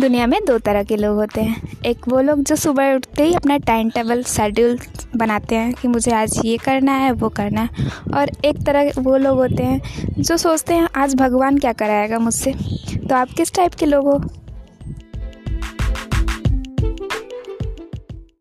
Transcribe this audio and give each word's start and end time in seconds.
दुनिया 0.00 0.26
में 0.26 0.38
दो 0.44 0.58
तरह 0.58 0.82
के 0.82 0.96
लोग 0.96 1.16
होते 1.16 1.40
हैं। 1.40 1.78
एक 1.86 2.08
वो 2.08 2.20
लोग 2.20 2.42
जो 2.42 2.56
सुबह 2.56 2.94
उठते 2.94 3.24
ही 3.24 3.34
अपना 3.34 3.56
टाइम 3.58 3.90
टेबल 3.90 4.22
शेड्यूल 4.22 4.78
बनाते 5.16 5.54
हैं 5.54 5.72
कि 5.72 5.88
मुझे 5.88 6.10
आज 6.10 6.40
ये 6.44 6.56
करना 6.56 6.92
है, 6.92 7.12
वो 7.12 7.28
करना 7.28 7.60
है। 7.60 7.86
और 8.14 8.30
एक 8.44 8.62
तरह 8.66 8.90
वो 8.98 9.16
लोग 9.16 9.38
होते 9.38 9.62
हैं 9.62 9.80
जो 10.18 10.36
सोचते 10.36 10.74
हैं, 10.74 10.88
आज 10.96 11.14
भगवान 11.14 11.58
क्या 11.58 11.72
कराएगा 11.72 12.18
मुझसे? 12.18 12.54
तो 13.08 13.14
आप 13.14 13.28
किस 13.30 13.54
टाइप 13.54 13.74
के 13.74 13.86
लोग 13.86 14.06
हो? 14.06 14.39